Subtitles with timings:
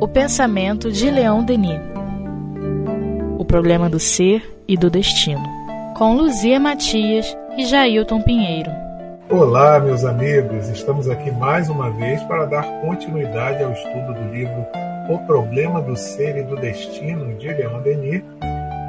[0.00, 1.80] O pensamento de Leão Denis.
[3.38, 5.44] O problema do ser e do destino.
[5.96, 8.72] Com Luzia Matias e Jailton Pinheiro.
[9.30, 10.68] Olá, meus amigos.
[10.70, 14.66] Estamos aqui mais uma vez para dar continuidade ao estudo do livro
[15.08, 18.24] O Problema do Ser e do Destino de Leão Denis.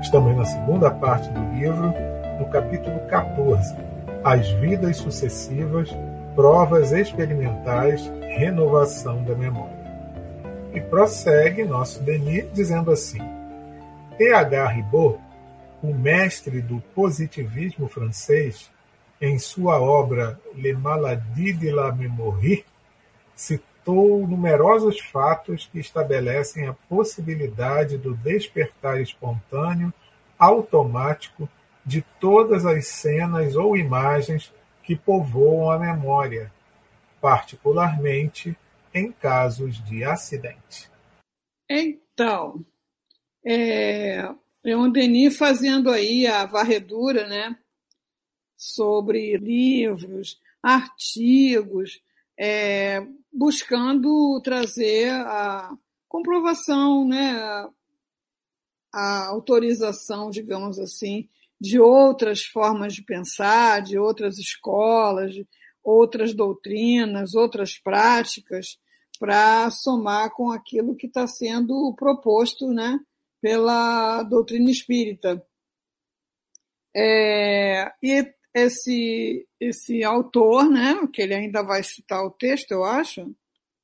[0.01, 1.93] Estamos na segunda parte do livro,
[2.39, 3.75] no capítulo 14,
[4.23, 5.95] As Vidas Sucessivas
[6.35, 9.81] provas experimentais, renovação da memória.
[10.73, 13.19] E prossegue nosso Denis dizendo assim:
[14.17, 14.67] T.H.
[14.67, 15.19] Ribot,
[15.83, 18.71] o mestre do positivismo francês,
[19.19, 22.65] em sua obra Les Maladies de la Mémoire,
[23.35, 29.93] citou numerosos fatos que estabelecem a possibilidade do despertar espontâneo,
[30.39, 31.49] automático,
[31.85, 36.51] de todas as cenas ou imagens que povoam a memória,
[37.21, 38.57] particularmente
[38.93, 40.89] em casos de acidente.
[41.69, 42.65] Então,
[43.45, 44.27] é,
[44.63, 47.57] Leon Denis fazendo aí a varredura, né,
[48.57, 52.01] sobre livros, artigos,
[52.37, 55.71] é, buscando trazer a
[56.07, 57.69] comprovação, né, a,
[58.93, 65.47] a autorização, digamos assim, de outras formas de pensar, de outras escolas, de
[65.83, 68.77] outras doutrinas, outras práticas,
[69.19, 72.99] para somar com aquilo que está sendo proposto né,
[73.41, 75.45] pela doutrina espírita.
[76.95, 83.33] É, e esse, esse autor, né, que ele ainda vai citar o texto, eu acho,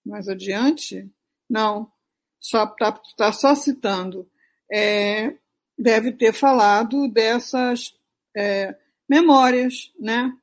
[0.06, 1.10] mais adiante,
[1.50, 1.92] não,
[2.40, 4.30] só está tá só citando,
[4.72, 5.36] é,
[5.78, 7.94] deve ter falado dessas
[8.36, 8.76] é,
[9.08, 10.34] memórias, né?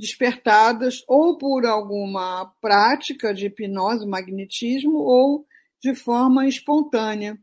[0.00, 5.46] Despertadas ou por alguma prática de hipnose, magnetismo, ou
[5.78, 7.38] de forma espontânea.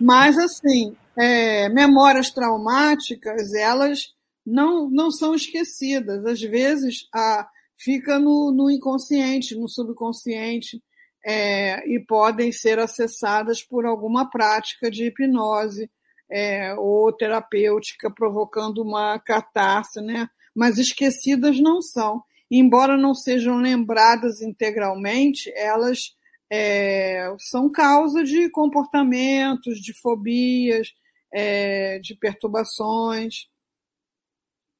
[0.00, 4.12] Mas, assim, é, memórias traumáticas, elas
[4.44, 6.26] não, não são esquecidas.
[6.26, 10.82] Às vezes, a, fica no, no inconsciente, no subconsciente,
[11.24, 15.88] é, e podem ser acessadas por alguma prática de hipnose
[16.30, 20.28] é, ou terapêutica, provocando uma catarse, né?
[20.58, 22.20] Mas esquecidas não são.
[22.50, 26.16] Embora não sejam lembradas integralmente, elas
[26.50, 30.92] é, são causa de comportamentos, de fobias,
[31.32, 33.46] é, de perturbações,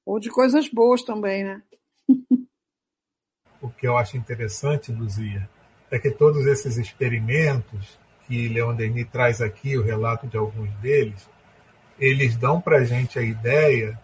[0.04, 1.62] ou de coisas boas também, né?
[3.62, 5.48] o que eu acho interessante, Luzia,
[5.92, 11.28] é que todos esses experimentos que Leon Denis traz aqui, o relato de alguns deles,
[12.00, 13.96] eles dão para a gente a ideia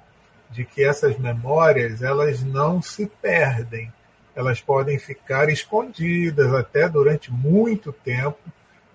[0.55, 3.93] de que essas memórias elas não se perdem,
[4.37, 8.39] elas podem ficar escondidas até durante muito tempo,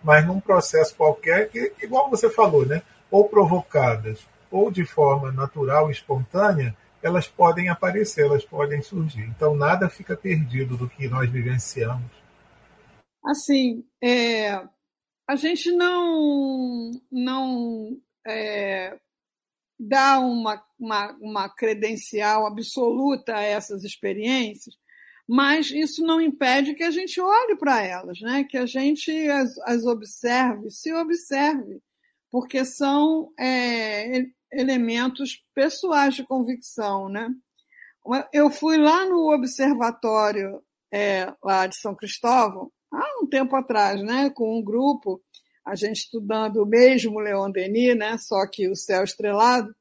[0.02, 2.82] mas num processo qualquer que, igual você falou, né,
[3.12, 9.24] ou provocadas ou de forma natural, espontânea, elas podem aparecer, elas podem surgir.
[9.24, 12.10] Então nada fica perdido do que nós vivenciamos.
[13.26, 14.54] Assim, é,
[15.28, 18.98] a gente não não é,
[19.80, 24.76] dá uma, uma, uma credencial absoluta a essas experiências,
[25.28, 28.44] mas isso não impede que a gente olhe para elas, né?
[28.44, 31.82] que a gente as, as observe, se observe,
[32.30, 37.08] porque são é, elementos pessoais de convicção.
[37.08, 37.30] Né?
[38.34, 44.30] Eu fui lá no observatório é, lá de São Cristóvão, há um tempo atrás, né,
[44.32, 45.22] com um grupo
[45.66, 48.18] a gente estudando o mesmo Leon Denis, né?
[48.18, 49.74] só que o céu estrelado,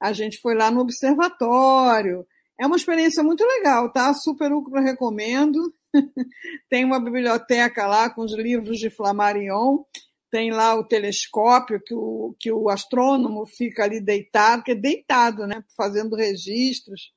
[0.00, 2.26] a gente foi lá no observatório.
[2.58, 4.12] É uma experiência muito legal, tá?
[4.14, 5.74] Super ultra recomendo.
[6.68, 9.84] tem uma biblioteca lá com os livros de Flammarion,
[10.30, 15.46] tem lá o telescópio que o, que o astrônomo fica ali deitado, que é deitado,
[15.46, 15.64] né?
[15.76, 17.12] Fazendo registros.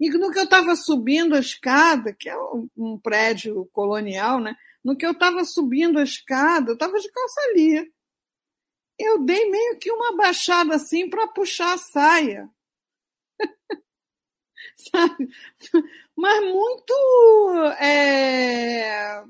[0.00, 2.36] E no que eu estava subindo a escada, que é
[2.76, 4.56] um prédio colonial, né?
[4.84, 7.92] No que eu estava subindo a escada, eu estava de calça ali.
[8.98, 12.50] Eu dei meio que uma baixada assim para puxar a saia.
[14.76, 15.28] Sabe?
[16.16, 16.94] Mas muito
[17.80, 19.22] é...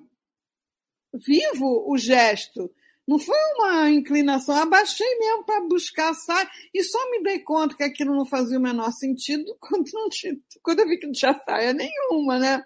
[1.14, 2.72] vivo o gesto.
[3.06, 7.76] Não foi uma inclinação, abaixei mesmo para buscar a saia e só me dei conta
[7.76, 11.12] que aquilo não fazia o menor sentido quando, não tinha, quando eu vi que não
[11.12, 12.64] tinha saia nenhuma, né?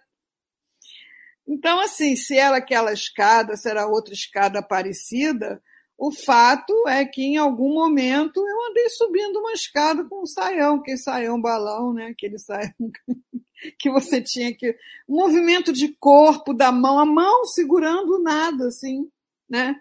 [1.46, 5.62] Então, assim, se era aquela escada, se era outra escada parecida,
[5.96, 10.82] O fato é que em algum momento eu andei subindo uma escada com um saião,
[10.82, 12.06] que saião balão, né?
[12.08, 12.72] Aquele saião
[13.78, 14.76] que você tinha que.
[15.08, 19.08] Um movimento de corpo da mão, a mão segurando nada, assim,
[19.48, 19.76] né?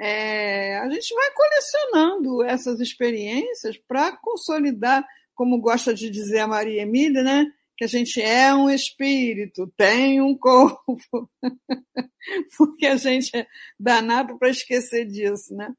[0.00, 6.82] É, a gente vai colecionando essas experiências para consolidar, como gosta de dizer a Maria
[6.82, 7.46] Emília, né?
[7.78, 10.98] Que a gente é um espírito, tem um corpo,
[12.58, 13.46] porque a gente é
[13.78, 15.72] danado para esquecer disso, né?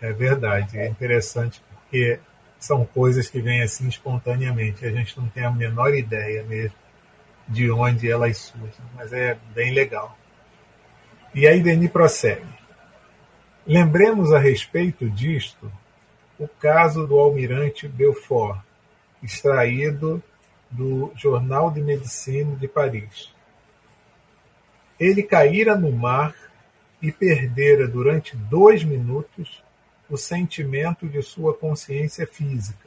[0.00, 2.20] É verdade, é interessante porque
[2.58, 6.76] são coisas que vêm assim espontaneamente, a gente não tem a menor ideia mesmo
[7.48, 10.16] de onde elas surgem, mas é bem legal.
[11.34, 12.46] E aí Denis prossegue.
[13.66, 15.70] Lembremos a respeito disto
[16.38, 18.60] o caso do almirante Belfort,
[19.22, 20.22] extraído
[20.70, 23.32] do Jornal de Medicina de Paris.
[24.98, 26.34] Ele caíra no mar
[27.00, 29.62] e perdera durante dois minutos
[30.08, 32.86] o sentimento de sua consciência física.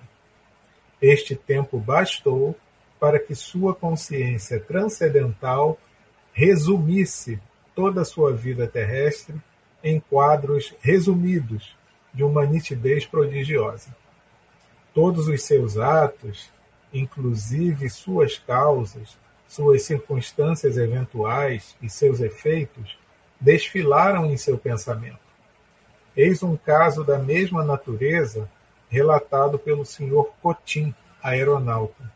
[1.01, 2.55] Este tempo bastou
[2.99, 5.79] para que sua consciência transcendental
[6.33, 7.39] resumisse
[7.73, 9.35] toda a sua vida terrestre
[9.83, 11.75] em quadros resumidos
[12.13, 13.95] de uma nitidez prodigiosa.
[14.93, 16.51] Todos os seus atos,
[16.93, 22.97] inclusive suas causas, suas circunstâncias eventuais e seus efeitos,
[23.39, 25.19] desfilaram em seu pensamento.
[26.15, 28.49] Eis um caso da mesma natureza
[28.89, 30.27] relatado pelo Sr.
[30.41, 32.11] Cotin, aeronauta.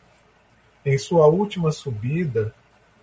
[0.85, 2.53] Em sua última subida,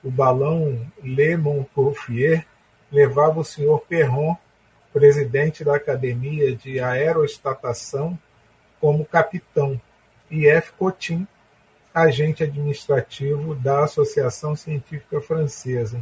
[0.02, 2.46] o balão Le Montgolfier
[2.90, 3.80] levava o Sr.
[3.88, 4.36] Perron
[4.92, 8.18] presidente da Academia de Aerostatação,
[8.80, 9.80] como capitão,
[10.30, 10.72] e F.
[10.72, 11.26] Cotin,
[11.94, 16.00] agente administrativo da Associação Científica Francesa.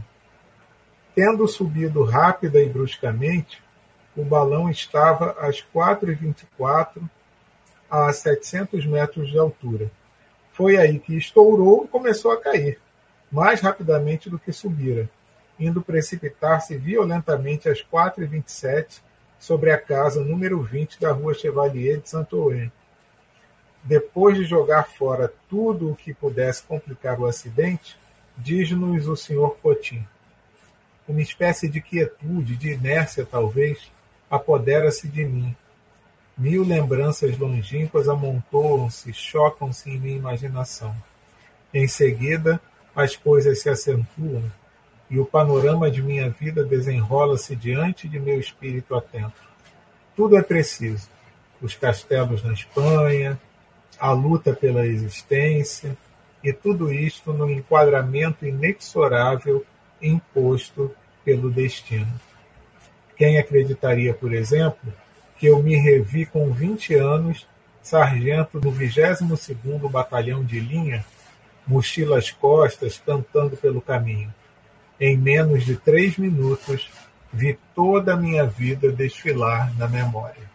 [1.14, 3.62] Tendo subido rápida e bruscamente,
[4.16, 7.02] o balão estava às 4h24
[7.90, 9.90] a 700 metros de altura.
[10.52, 12.78] Foi aí que estourou e começou a cair,
[13.30, 15.08] mais rapidamente do que subira
[15.58, 19.02] indo precipitar-se violentamente às quatro e vinte e sete
[19.38, 22.70] sobre a casa número 20 da rua Chevalier de Saint-Ouen.
[23.84, 27.96] Depois de jogar fora tudo o que pudesse complicar o acidente,
[28.36, 29.56] diz-nos o Sr.
[29.62, 30.06] Cotin.
[31.06, 33.90] Uma espécie de quietude, de inércia talvez,
[34.30, 35.56] apodera-se de mim.
[36.36, 40.94] Mil lembranças longínquas amontoam-se, chocam-se em minha imaginação.
[41.72, 42.60] Em seguida,
[42.94, 44.44] as coisas se acentuam,
[45.10, 49.40] e o panorama de minha vida desenrola-se diante de meu espírito atento.
[50.14, 51.08] Tudo é preciso:
[51.60, 53.40] os castelos na Espanha,
[53.98, 55.96] a luta pela existência,
[56.42, 59.64] e tudo isto no enquadramento inexorável
[60.00, 62.08] imposto pelo destino.
[63.16, 64.92] Quem acreditaria, por exemplo,
[65.36, 67.46] que eu me revi com 20 anos,
[67.82, 71.04] sargento do 22º Batalhão de Linha,
[71.66, 74.32] mochila às costas, cantando pelo caminho.
[75.00, 76.90] Em menos de três minutos,
[77.32, 80.48] vi toda a minha vida desfilar na memória.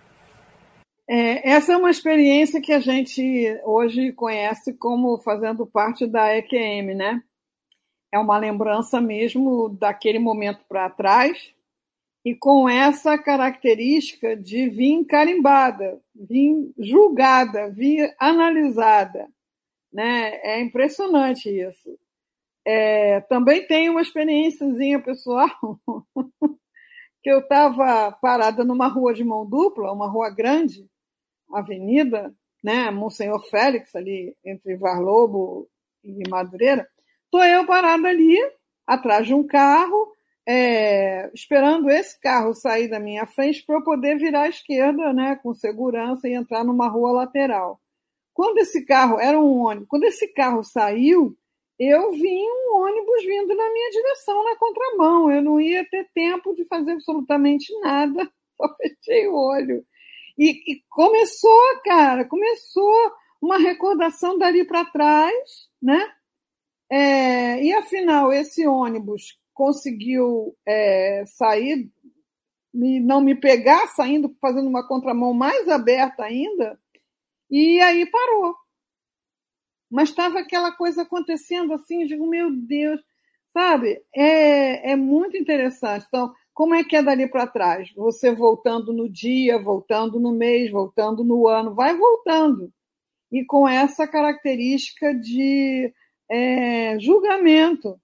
[1.08, 3.22] É, essa é uma experiência que a gente
[3.66, 7.22] hoje conhece como fazendo parte da EQM, né?
[8.12, 11.54] É uma lembrança mesmo daquele momento para trás
[12.26, 19.28] e com essa característica de vir carimbada, vir julgada, vir analisada.
[19.92, 20.40] Né?
[20.44, 21.98] É impressionante isso.
[22.66, 25.50] É, também tem uma experiênciazinha pessoal
[27.22, 30.88] que eu estava parada numa rua de mão dupla, uma rua grande,
[31.54, 32.34] avenida,
[32.64, 35.68] né, Monsenhor Félix, ali entre Varlobo
[36.04, 36.88] e Madureira.
[37.26, 38.38] Estou eu parada ali,
[38.86, 40.12] atrás de um carro,
[40.48, 45.36] é, esperando esse carro sair da minha frente para eu poder virar à esquerda, né,
[45.42, 47.80] com segurança e entrar numa rua lateral.
[48.34, 51.38] Quando esse carro era um ônibus, quando esse carro saiu,
[51.80, 55.32] eu vi um ônibus vindo na minha direção na contramão.
[55.32, 58.30] Eu não ia ter tempo de fazer absolutamente nada.
[58.58, 59.86] Só fechei o olho.
[60.38, 63.12] E, e começou, cara, começou
[63.42, 66.12] uma recordação dali para trás, né?
[66.90, 71.90] É, e afinal, esse ônibus conseguiu é, sair,
[72.74, 76.80] me, não me pegar, saindo, fazendo uma contramão mais aberta ainda,
[77.50, 78.56] e aí parou
[79.94, 83.00] mas estava aquela coisa acontecendo assim, digo, meu Deus,
[83.54, 84.04] sabe?
[84.12, 86.08] É, é muito interessante.
[86.08, 87.92] Então, como é que é dali para trás?
[87.96, 92.72] Você voltando no dia, voltando no mês, voltando no ano, vai voltando.
[93.32, 95.92] E com essa característica de
[96.30, 98.00] é, julgamento.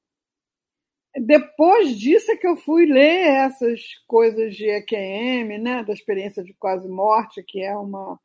[1.15, 6.53] depois disso é que eu fui ler essas coisas de EQM, né, da experiência de
[6.53, 8.19] quase morte, que é uma,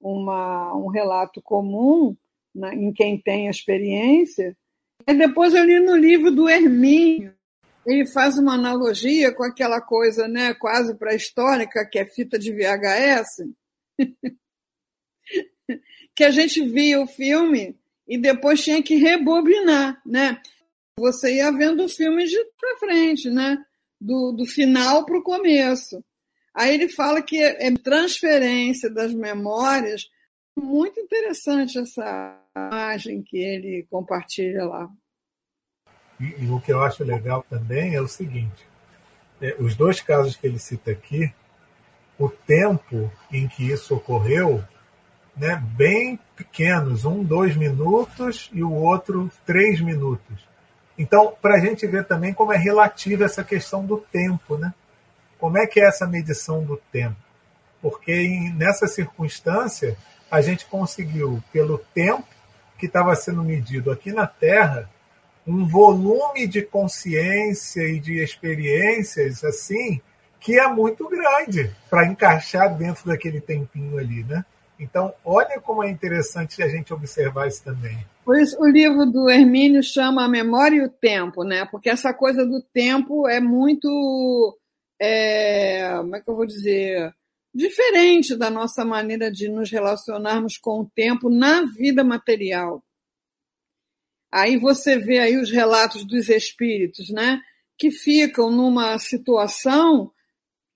[0.00, 2.16] uma, um relato comum
[2.54, 4.56] né, em quem tem experiência.
[5.06, 7.34] E depois eu li no livro do Hermínio,
[7.86, 13.44] ele faz uma analogia com aquela coisa né, quase pré-histórica, que é fita de VHS,
[16.14, 20.40] que a gente via o filme e depois tinha que rebobinar, né?
[20.98, 23.64] Você ia vendo o filme de para frente, né?
[24.00, 26.04] Do, do final para o começo.
[26.54, 30.08] Aí ele fala que é transferência das memórias.
[30.56, 34.88] Muito interessante essa imagem que ele compartilha lá.
[36.24, 38.66] E, e o que eu acho legal também é o seguinte:
[39.40, 41.32] é, os dois casos que ele cita aqui,
[42.18, 44.64] o tempo em que isso ocorreu,
[45.36, 50.48] né, bem pequenos, um, dois minutos e o outro, três minutos.
[50.96, 54.72] Então, para a gente ver também como é relativa essa questão do tempo, né?
[55.38, 57.16] Como é que é essa medição do tempo?
[57.82, 59.96] Porque em, nessa circunstância,
[60.30, 62.26] a gente conseguiu, pelo tempo
[62.78, 64.88] que estava sendo medido aqui na Terra,
[65.46, 70.00] um volume de consciência e de experiências assim
[70.40, 74.44] que é muito grande para encaixar dentro daquele tempinho ali, né?
[74.78, 77.96] Então, olha como é interessante a gente observar isso também.
[78.24, 81.64] Por isso, o livro do Hermínio chama A Memória e o Tempo, né?
[81.70, 84.58] Porque essa coisa do tempo é muito.
[85.00, 87.10] É, como é que eu vou dizer?
[87.54, 92.82] Diferente da nossa maneira de nos relacionarmos com o tempo na vida material.
[94.34, 97.40] Aí você vê aí os relatos dos espíritos, né?
[97.78, 100.10] Que ficam numa situação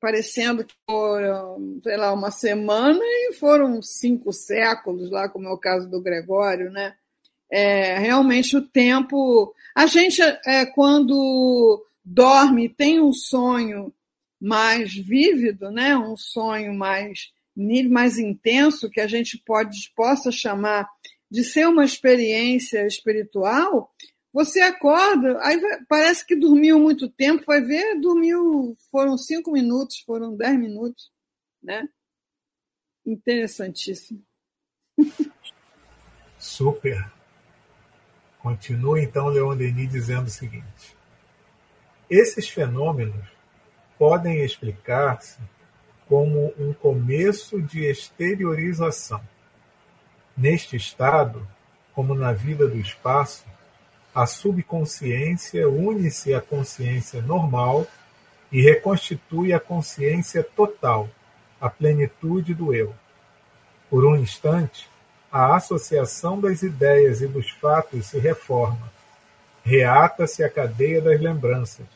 [0.00, 5.58] parecendo que foram, sei lá, uma semana e foram cinco séculos, lá como é o
[5.58, 6.94] caso do Gregório, né?
[7.50, 9.52] É, realmente o tempo.
[9.74, 13.92] A gente, é, quando dorme, tem um sonho
[14.40, 15.96] mais vívido, né?
[15.96, 17.32] um sonho mais,
[17.90, 20.88] mais intenso, que a gente pode, possa chamar
[21.30, 23.92] de ser uma experiência espiritual,
[24.32, 30.36] você acorda, aí parece que dormiu muito tempo, vai ver, dormiu, foram cinco minutos, foram
[30.36, 31.10] dez minutos,
[31.62, 31.88] né?
[33.04, 34.22] Interessantíssimo.
[36.38, 37.10] Super.
[38.38, 40.96] Continua então Leon Denis dizendo o seguinte:
[42.08, 43.26] esses fenômenos
[43.98, 45.38] podem explicar-se
[46.06, 49.20] como um começo de exteriorização.
[50.38, 51.44] Neste estado,
[51.92, 53.44] como na vida do espaço,
[54.14, 57.84] a subconsciência une-se à consciência normal
[58.52, 61.08] e reconstitui a consciência total,
[61.60, 62.94] a plenitude do eu.
[63.90, 64.88] Por um instante,
[65.30, 68.92] a associação das ideias e dos fatos se reforma.
[69.64, 71.86] Reata-se a cadeia das lembranças.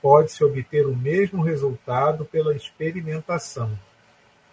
[0.00, 3.76] Pode-se obter o mesmo resultado pela experimentação.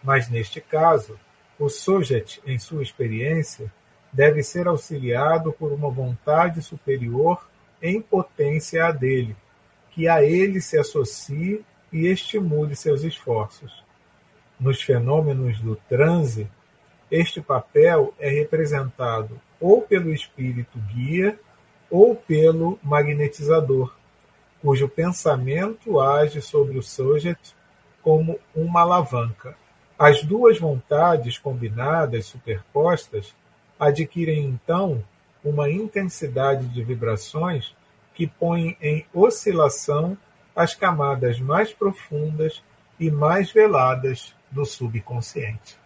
[0.04, 1.20] Mas, neste caso,
[1.62, 3.72] o sujeito, em sua experiência,
[4.12, 7.48] deve ser auxiliado por uma vontade superior
[7.80, 9.36] em potência à dele,
[9.92, 11.64] que a ele se associe
[11.94, 13.84] e estimule seus esforços.
[14.60, 16.50] Nos fenômenos do transe,
[17.12, 21.40] este papel é representado ou pelo espírito guia
[21.92, 23.96] ou pelo magnetizador,
[24.62, 27.56] cujo pensamento age sobre o sujeito
[28.02, 29.61] como uma alavanca.
[30.04, 33.36] As duas vontades combinadas, superpostas,
[33.80, 35.04] adquirem então
[35.46, 37.76] uma intensidade de vibrações
[38.16, 40.18] que põe em oscilação
[40.56, 42.64] as camadas mais profundas
[43.00, 45.78] e mais veladas do subconsciente.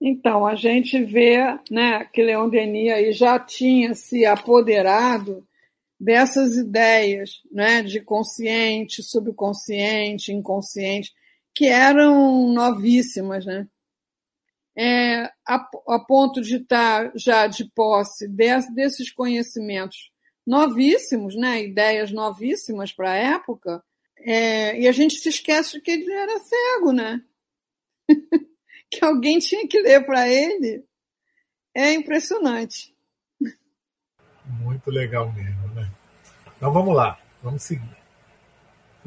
[0.00, 5.44] Então, a gente vê né, que Leon Denis aí já tinha se apoderado
[5.98, 11.12] dessas ideias né, de consciente, subconsciente, inconsciente,
[11.54, 13.44] que eram novíssimas.
[13.44, 13.66] Né?
[14.76, 20.10] é, a, a, ponto de estar já de posse desses conhecimentos
[20.46, 23.82] novíssimos, né, ideias novíssimas para a época,
[24.18, 27.22] é, e a gente se esquece que ele era cego, né?
[28.90, 30.82] que alguém tinha que ler para ele.
[31.74, 32.94] É impressionante.
[34.44, 35.90] Muito legal mesmo, né?
[36.56, 37.96] Então vamos lá, vamos seguir.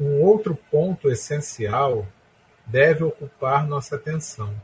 [0.00, 2.06] Um outro ponto essencial
[2.66, 4.54] deve ocupar nossa atenção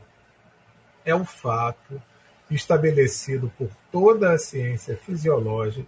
[1.05, 2.01] é um fato
[2.49, 5.87] estabelecido por toda a ciência fisiológica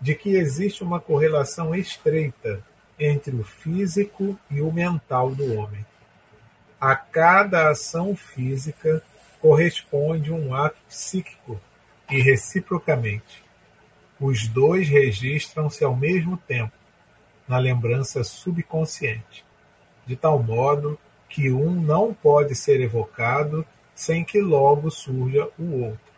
[0.00, 2.62] de que existe uma correlação estreita
[2.98, 5.84] entre o físico e o mental do homem.
[6.80, 9.02] A cada ação física
[9.40, 11.60] corresponde um ato psíquico
[12.10, 13.42] e reciprocamente.
[14.20, 16.72] os dois registram-se ao mesmo tempo
[17.46, 19.44] na lembrança subconsciente,
[20.06, 20.98] de tal modo
[21.34, 26.14] que um não pode ser evocado sem que logo surja o outro.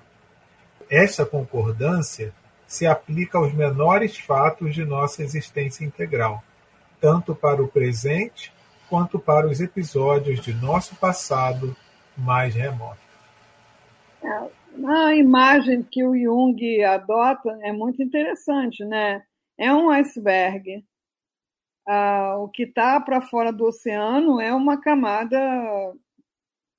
[0.91, 2.35] Esta concordância
[2.67, 6.45] se aplica aos menores fatos de nossa existência integral,
[7.01, 8.53] tanto para o presente
[8.91, 11.75] quanto para os episódios de nosso passado
[12.15, 13.01] mais remoto.
[14.23, 14.51] É,
[14.87, 19.23] a imagem que o Jung adota é muito interessante, né?
[19.57, 20.85] É um iceberg.
[21.87, 25.39] Ah, o que está para fora do oceano é uma camada,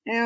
[0.05, 0.23] é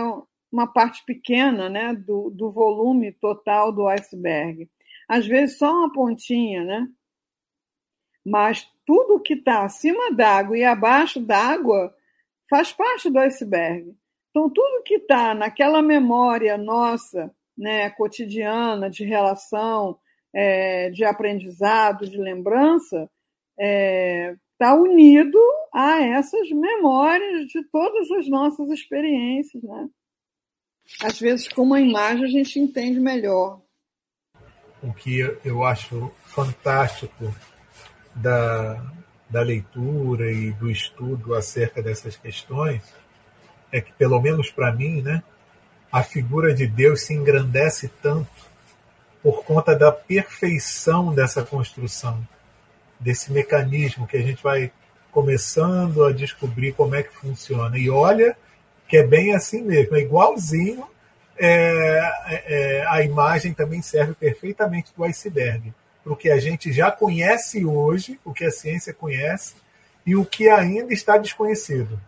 [0.51, 4.69] uma parte pequena né, do, do volume total do iceberg.
[5.07, 6.88] Às vezes só uma pontinha, né?
[8.25, 11.93] Mas tudo que está acima d'água e abaixo d'água
[12.50, 13.95] faz parte do iceberg.
[14.29, 19.97] Então, tudo que está naquela memória nossa, né, cotidiana, de relação,
[20.33, 23.09] é, de aprendizado, de lembrança,
[23.59, 25.39] é, tá unido
[25.73, 29.63] a essas memórias de todas as nossas experiências.
[29.63, 29.89] Né?
[31.01, 33.59] Às vezes, com uma imagem, a gente entende melhor.
[34.83, 37.33] O que eu acho fantástico
[38.13, 38.85] da,
[39.27, 42.83] da leitura e do estudo acerca dessas questões
[43.71, 45.23] é que, pelo menos para mim, né,
[45.91, 48.29] a figura de Deus se engrandece tanto
[49.23, 52.27] por conta da perfeição dessa construção,
[53.01, 54.72] desse mecanismo que a gente vai
[55.12, 57.77] começando a descobrir como é que funciona.
[57.77, 58.38] E olha
[58.88, 60.88] que é bem assim mesmo, é igualzinho.
[61.38, 66.91] É, é, a imagem também serve perfeitamente do iceberg, para o que a gente já
[66.91, 69.55] conhece hoje, o que a ciência conhece,
[70.05, 72.00] e o que ainda está desconhecido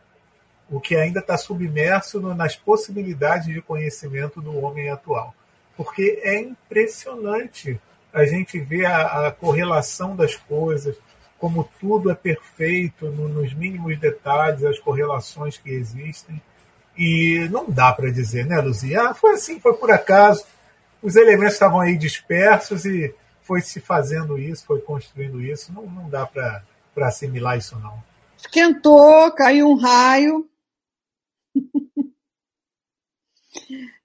[0.74, 5.36] o que ainda está submerso nas possibilidades de conhecimento do homem atual.
[5.78, 7.80] Porque é impressionante
[8.14, 10.96] a gente ver a, a correlação das coisas,
[11.40, 16.42] como tudo é perfeito, no, nos mínimos detalhes, as correlações que existem.
[16.96, 19.10] E não dá para dizer, né, Luzia?
[19.10, 20.46] Ah, foi assim, foi por acaso.
[21.02, 25.74] Os elementos estavam aí dispersos e foi se fazendo isso, foi construindo isso.
[25.74, 26.62] Não, não dá para
[26.98, 28.02] assimilar isso, não.
[28.38, 30.48] Esquentou, caiu um raio,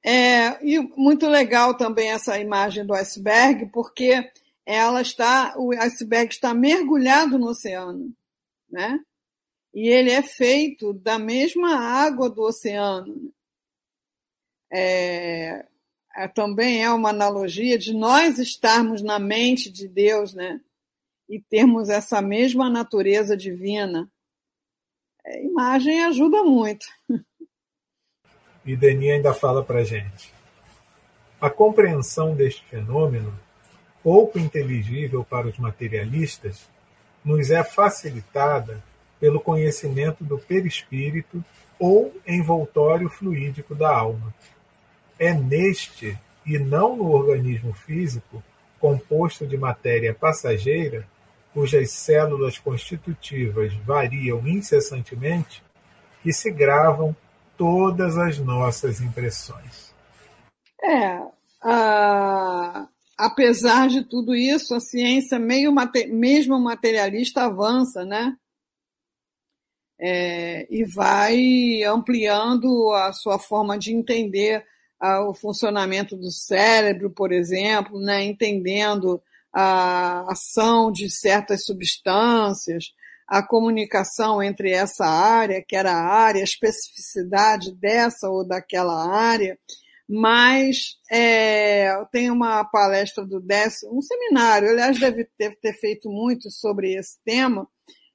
[0.05, 4.31] é, e muito legal também essa imagem do iceberg, porque
[4.65, 8.15] ela está, o iceberg está mergulhado no oceano,
[8.71, 9.01] né?
[9.73, 13.33] E ele é feito da mesma água do oceano.
[14.71, 15.67] É,
[16.17, 20.61] é, também é uma analogia de nós estarmos na mente de Deus, né?
[21.29, 24.11] E termos essa mesma natureza divina.
[25.25, 26.87] É, imagem ajuda muito.
[28.69, 30.31] E Denis ainda fala para a gente.
[31.41, 33.33] A compreensão deste fenômeno,
[34.03, 36.69] pouco inteligível para os materialistas,
[37.25, 38.85] nos é facilitada
[39.19, 41.43] pelo conhecimento do perispírito
[41.79, 44.35] ou envoltório fluídico da alma.
[45.19, 48.45] É neste, e não no organismo físico,
[48.79, 51.09] composto de matéria passageira,
[51.55, 55.63] cujas células constitutivas variam incessantemente,
[56.23, 57.17] que se gravam
[57.59, 59.93] todas as nossas impressões.
[60.83, 61.21] É,
[63.19, 65.75] apesar de tudo isso, a ciência, meio
[66.09, 68.35] mesmo materialista, avança, né?
[70.01, 74.65] É, e vai ampliando a sua forma de entender
[75.29, 78.25] o funcionamento do cérebro, por exemplo, né?
[78.25, 82.93] entendendo a ação de certas substâncias,
[83.29, 89.59] a comunicação entre essa área, que era a área, a especificidade dessa ou daquela área,
[90.09, 96.51] mas é, tem uma palestra do décimo, um seminário, aliás, deve ter, ter feito muito
[96.51, 97.69] sobre esse tema,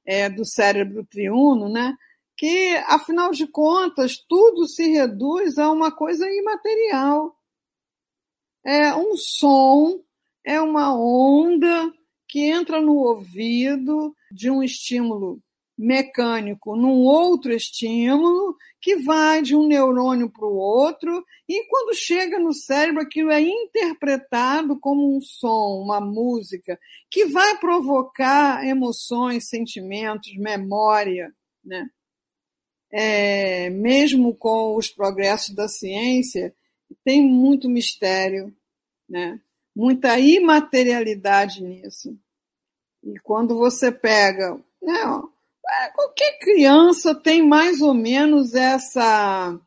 [0.06, 1.96] é, do cérebro triuno, né?
[2.36, 7.38] que, afinal de contas, tudo se reduz a uma coisa imaterial.
[8.66, 10.00] É um som,
[10.46, 11.94] é uma onda
[12.34, 15.40] que entra no ouvido, de um estímulo
[15.78, 22.40] mecânico num outro estímulo, que vai de um neurônio para o outro, e quando chega
[22.40, 30.36] no cérebro, aquilo é interpretado como um som, uma música, que vai provocar emoções, sentimentos,
[30.36, 31.32] memória.
[31.64, 31.88] Né?
[32.92, 36.52] É, mesmo com os progressos da ciência,
[37.04, 38.52] tem muito mistério,
[39.08, 39.40] né?
[39.76, 42.18] Muita imaterialidade nisso.
[43.04, 45.22] E quando você pega, né,
[45.70, 49.60] é, qualquer criança tem mais ou menos essa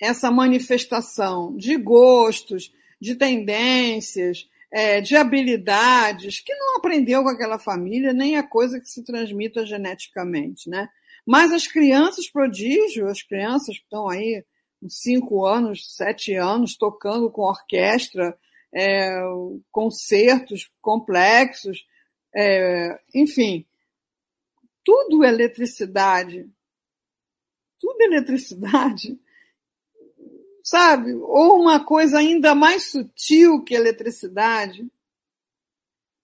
[0.00, 8.12] essa manifestação de gostos, de tendências, é, de habilidades que não aprendeu com aquela família,
[8.12, 10.88] nem é coisa que se transmita geneticamente, né?
[11.26, 14.42] Mas as crianças prodígio, as crianças que estão aí
[14.88, 18.36] cinco anos, sete anos, tocando com orquestra,
[18.72, 19.20] é,
[19.70, 21.84] concertos complexos,
[22.34, 23.66] é, enfim,
[24.84, 26.48] tudo eletricidade.
[27.78, 29.18] Tudo eletricidade.
[30.62, 31.14] Sabe?
[31.14, 34.86] Ou uma coisa ainda mais sutil que eletricidade.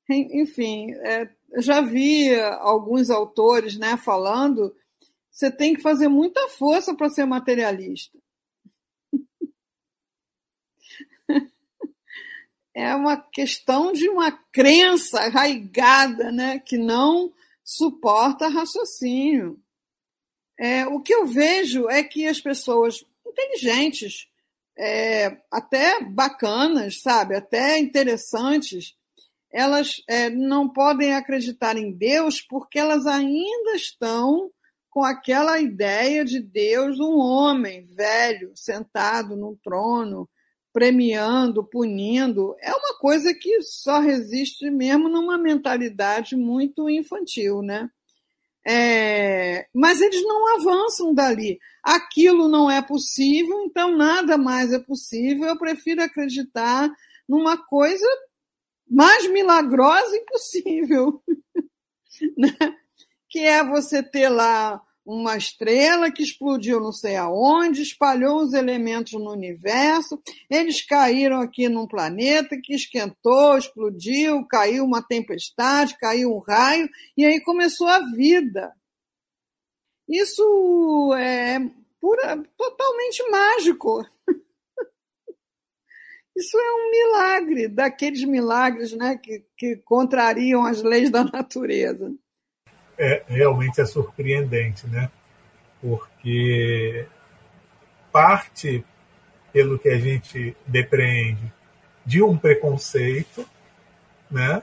[0.09, 1.29] Enfim, é,
[1.59, 4.73] já vi alguns autores né, falando
[5.37, 8.19] você tem que fazer muita força para ser materialista.
[12.77, 17.33] é uma questão de uma crença arraigada, né, que não
[17.65, 19.59] suporta raciocínio.
[20.61, 24.29] É, o que eu vejo é que as pessoas inteligentes,
[24.79, 28.95] é, até bacanas, sabe, até interessantes,
[29.51, 34.51] elas é, não podem acreditar em Deus porque elas ainda estão
[34.91, 40.29] com aquela ideia de Deus um homem velho sentado num trono
[40.77, 47.89] premiando, punindo, é uma coisa que só resiste mesmo numa mentalidade muito infantil, né?
[48.63, 51.59] É, mas eles não avançam dali.
[51.83, 55.47] Aquilo não é possível, então nada mais é possível.
[55.47, 56.91] Eu prefiro acreditar
[57.27, 58.07] numa coisa
[58.87, 61.23] mais milagrosa impossível,
[62.37, 62.55] né?
[63.31, 69.13] que é você ter lá uma estrela que explodiu não sei aonde, espalhou os elementos
[69.13, 76.41] no universo, eles caíram aqui num planeta que esquentou, explodiu, caiu uma tempestade, caiu um
[76.41, 78.75] raio, e aí começou a vida.
[80.09, 81.61] Isso é
[82.01, 84.05] pura, totalmente mágico.
[86.37, 92.13] Isso é um milagre, daqueles milagres né, que, que contrariam as leis da natureza
[92.99, 95.11] é, realmente é surpreendente, né?
[95.81, 97.07] Porque
[98.13, 98.85] parte,
[99.53, 101.53] pelo que a gente depreende,
[102.05, 103.47] de um preconceito,
[104.31, 104.63] né?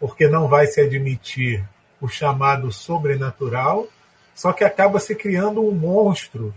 [0.00, 1.64] Porque não vai se admitir
[2.00, 3.88] o chamado sobrenatural,
[4.34, 6.54] só que acaba se criando um monstro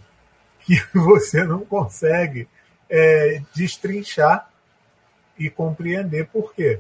[0.62, 2.48] que você não consegue
[2.90, 4.50] é, destrinchar
[5.38, 6.80] e compreender por quê.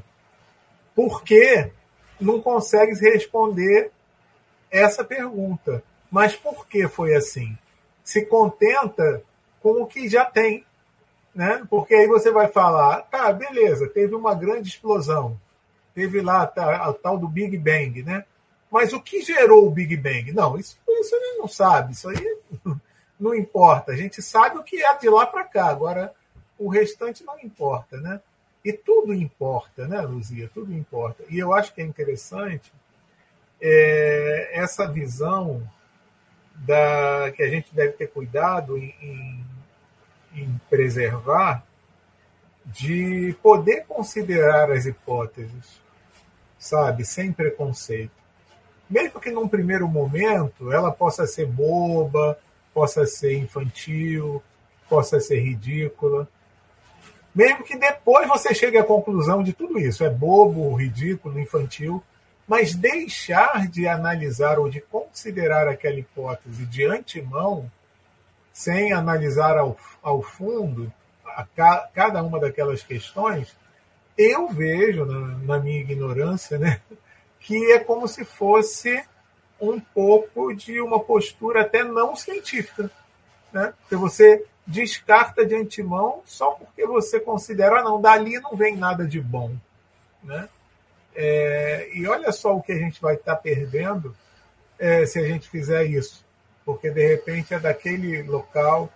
[0.95, 1.71] Porque
[2.19, 3.91] não consegue responder
[4.71, 5.83] essa pergunta.
[6.09, 7.57] Mas por que foi assim?
[8.03, 9.21] Se contenta
[9.61, 10.65] com o que já tem.
[11.35, 11.65] Né?
[11.69, 15.39] Porque aí você vai falar, tá, beleza, teve uma grande explosão,
[15.93, 18.25] teve lá tá, a tal do Big Bang, né?
[18.71, 20.31] Mas o que gerou o Big Bang?
[20.31, 22.37] Não, isso, isso a gente não sabe, isso aí
[23.19, 23.91] não importa.
[23.91, 26.11] A gente sabe o que é de lá para cá, agora
[26.57, 28.19] o restante não importa, né?
[28.65, 30.49] E tudo importa, né, Luzia?
[30.51, 31.23] Tudo importa.
[31.29, 32.73] E eu acho que é interessante
[33.61, 35.61] é, essa visão
[36.55, 39.45] da, que a gente deve ter cuidado em, em,
[40.35, 41.63] em preservar,
[42.65, 45.81] de poder considerar as hipóteses,
[46.59, 48.11] sabe, sem preconceito.
[48.89, 52.37] Mesmo que num primeiro momento ela possa ser boba,
[52.73, 54.41] possa ser infantil,
[54.89, 56.27] possa ser ridícula.
[57.33, 62.03] Mesmo que depois você chegue à conclusão de tudo isso, é bobo, ridículo, infantil,
[62.47, 67.69] mas deixar de analisar ou de considerar aquela hipótese de antemão,
[68.53, 70.91] sem analisar ao, ao fundo
[71.25, 73.55] a, a, cada uma daquelas questões,
[74.17, 76.81] eu vejo, na, na minha ignorância, né,
[77.39, 79.03] que é como se fosse
[79.59, 82.89] um pouco de uma postura até não científica.
[83.51, 83.73] Né?
[83.81, 89.05] Porque você descarta de antemão só porque você considera, ah, não, dali não vem nada
[89.05, 89.51] de bom.
[90.23, 90.47] Né?
[91.19, 94.15] É, e olha só o que a gente vai estar tá perdendo
[94.77, 96.23] é, se a gente fizer isso,
[96.63, 98.93] porque de repente é daquele local,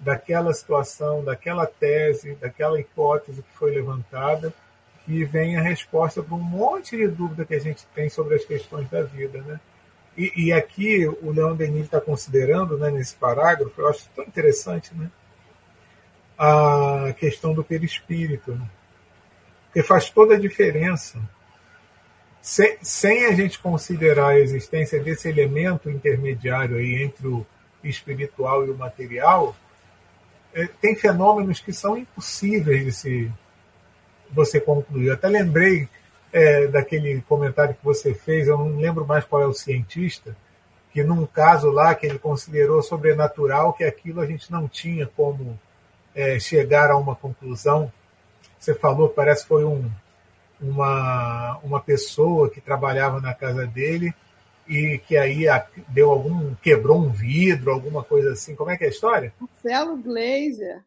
[0.00, 4.50] daquela situação, daquela tese, daquela hipótese que foi levantada,
[5.04, 8.46] que vem a resposta para um monte de dúvida que a gente tem sobre as
[8.46, 9.42] questões da vida.
[9.42, 9.60] Né?
[10.16, 14.94] E, e aqui o Leão Denis está considerando, né, nesse parágrafo, eu acho tão interessante,
[14.94, 15.10] né,
[16.38, 18.66] a questão do perispírito, né?
[19.66, 21.20] porque faz toda a diferença
[22.40, 27.46] sem, sem a gente considerar a existência desse elemento intermediário aí entre o
[27.82, 29.54] espiritual e o material,
[30.54, 33.32] é, tem fenômenos que são impossíveis de se
[34.30, 35.08] você concluir.
[35.08, 35.88] Eu até lembrei
[36.32, 40.36] é, daquele comentário que você fez, eu não lembro mais qual é o cientista,
[40.92, 45.58] que num caso lá que ele considerou sobrenatural que aquilo a gente não tinha como
[46.14, 47.92] é, chegar a uma conclusão.
[48.58, 49.90] Você falou, parece que foi um
[50.60, 54.14] uma, uma pessoa que trabalhava na casa dele
[54.68, 55.44] e que aí
[55.88, 58.54] deu algum quebrou um vidro, alguma coisa assim.
[58.54, 59.32] Como é que é a história?
[59.40, 60.84] Marcelo Gleiser.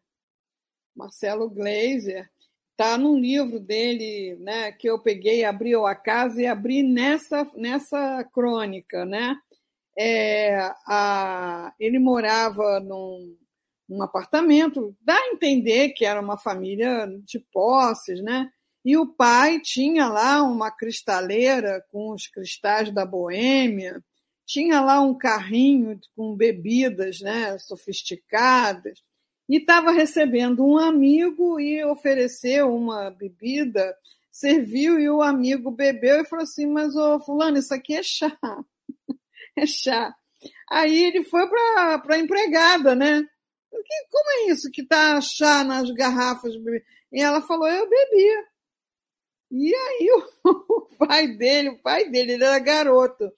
[0.96, 2.30] Marcelo Gleiser
[2.72, 8.24] está num livro dele, né, que eu peguei, abri a casa e abri nessa nessa
[8.34, 9.36] crônica, né?
[9.98, 10.58] É,
[10.88, 13.36] a, ele morava num,
[13.88, 18.50] num apartamento, dá a entender que era uma família de posses, né?
[18.84, 24.04] E o pai tinha lá uma cristaleira com os cristais da Boêmia,
[24.46, 29.00] tinha lá um carrinho com bebidas né, sofisticadas,
[29.48, 33.96] e estava recebendo um amigo e ofereceu uma bebida,
[34.32, 38.36] serviu e o amigo bebeu e falou assim: Mas, ô, Fulano, isso aqui é chá.
[39.58, 40.16] é chá.
[40.70, 43.22] Aí ele foi para a empregada, né?
[44.10, 46.54] Como é isso que tá chá nas garrafas?
[47.12, 48.52] E ela falou: Eu bebi.
[49.52, 50.10] E aí
[50.46, 53.32] o pai dele, o pai dele, ele era garoto.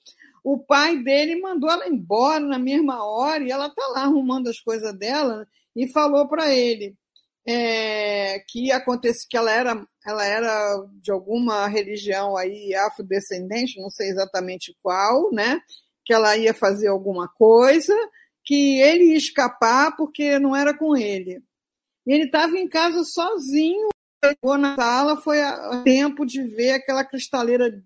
[0.44, 4.60] O pai dele mandou ela embora na mesma hora e ela tá lá arrumando as
[4.60, 6.96] coisas dela e falou para ele
[7.46, 14.10] é, que acontece que ela era ela era de alguma religião aí afrodescendente, não sei
[14.10, 15.62] exatamente qual, né?
[16.06, 17.96] Que ela ia fazer alguma coisa,
[18.44, 21.42] que ele ia escapar porque não era com ele.
[22.06, 23.88] E ele estava em casa sozinho
[24.24, 27.84] chegou na sala foi a tempo de ver aquela cristaleira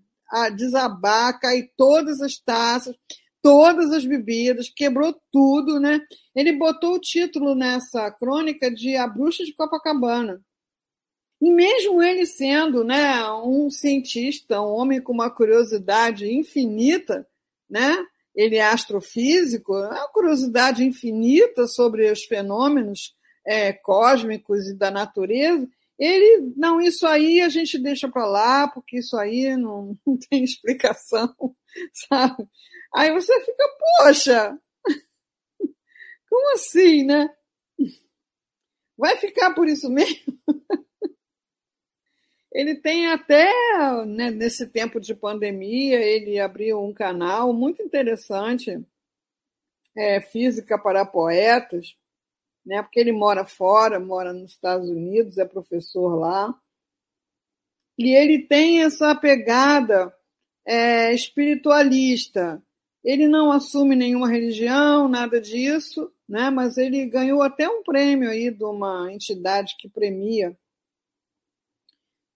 [0.56, 2.94] desabar, cair todas as taças,
[3.42, 6.00] todas as bebidas, quebrou tudo, né?
[6.34, 10.40] Ele botou o título nessa crônica de A Bruxa de Copacabana.
[11.40, 17.26] E mesmo ele sendo né, um cientista, um homem com uma curiosidade infinita,
[17.70, 17.96] né?
[18.38, 23.12] ele é astrofísico, é uma curiosidade infinita sobre os fenômenos
[23.44, 25.68] é, cósmicos e da natureza,
[25.98, 30.44] ele, não, isso aí a gente deixa para lá, porque isso aí não, não tem
[30.44, 31.34] explicação,
[32.08, 32.48] sabe?
[32.94, 33.64] Aí você fica,
[33.98, 34.58] poxa,
[36.28, 37.28] como assim, né?
[38.96, 40.38] Vai ficar por isso mesmo?
[42.50, 43.52] Ele tem até,
[44.06, 48.82] né, nesse tempo de pandemia, ele abriu um canal muito interessante,
[49.96, 51.94] é, Física para Poetas,
[52.64, 52.82] né?
[52.82, 56.54] porque ele mora fora, mora nos Estados Unidos, é professor lá.
[57.98, 60.14] E ele tem essa pegada
[60.66, 62.62] é, espiritualista.
[63.02, 66.50] Ele não assume nenhuma religião, nada disso, né?
[66.50, 70.56] mas ele ganhou até um prêmio aí de uma entidade que premia.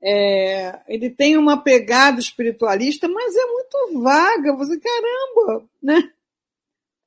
[0.04, 4.56] É, ele tem uma pegada espiritualista, mas é muito vaga.
[4.56, 6.12] Você, caramba, né?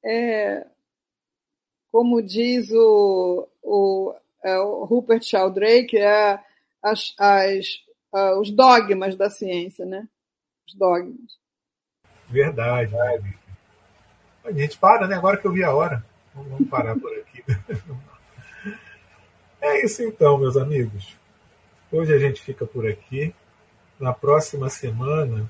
[0.06, 0.66] É,
[1.96, 6.38] como diz o, o, é, o Rupert Sheldrake, é
[6.84, 7.66] as, as,
[8.14, 10.06] uh, os dogmas da ciência, né?
[10.68, 11.40] Os dogmas.
[12.28, 12.92] Verdade.
[12.92, 13.34] Né?
[14.44, 15.16] A gente para, né?
[15.16, 16.06] Agora que eu vi a hora.
[16.34, 17.42] Vamos parar por aqui.
[19.62, 21.18] É isso então, meus amigos.
[21.92, 23.34] Hoje a gente fica por aqui.
[24.00, 25.50] Na próxima semana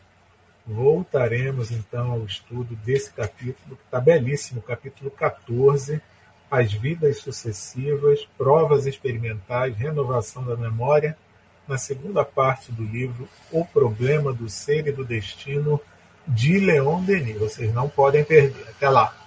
[0.66, 6.02] voltaremos então ao estudo desse capítulo, que está belíssimo, capítulo 14
[6.50, 11.18] as vidas sucessivas, provas experimentais, renovação da memória,
[11.68, 15.82] na segunda parte do livro O Problema do Ser e do Destino,
[16.28, 17.38] de Leon Denis.
[17.38, 18.68] Vocês não podem perder.
[18.70, 19.25] Até lá!